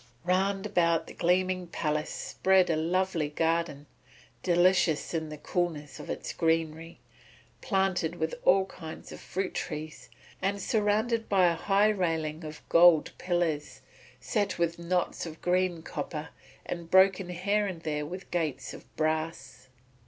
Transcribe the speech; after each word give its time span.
Round 0.23 0.65
about 0.65 1.05
the 1.05 1.13
gleaming 1.13 1.67
palace 1.67 2.09
spread 2.09 2.71
a 2.71 2.75
lovely 2.75 3.29
garden, 3.29 3.85
delicious 4.41 5.13
in 5.13 5.29
the 5.29 5.37
coolness 5.37 5.99
of 5.99 6.09
its 6.09 6.33
greenery, 6.33 6.99
planted 7.61 8.15
with 8.15 8.33
all 8.43 8.65
kinds 8.65 9.11
of 9.11 9.19
fruit 9.19 9.53
trees, 9.53 10.09
and 10.41 10.59
surrounded 10.59 11.29
by 11.29 11.45
a 11.51 11.55
high 11.55 11.89
railing 11.89 12.43
of 12.43 12.67
gold 12.67 13.11
pillars, 13.19 13.81
set 14.19 14.57
with 14.57 14.79
knots 14.79 15.27
of 15.27 15.39
green 15.39 15.83
copper 15.83 16.29
and 16.65 16.89
broken 16.89 17.29
here 17.29 17.67
and 17.67 17.83
there 17.83 18.03
with 18.03 18.31
gates 18.31 18.73
of 18.73 18.85
brass. 18.95 19.67